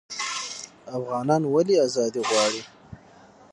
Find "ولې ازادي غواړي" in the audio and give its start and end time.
1.53-2.61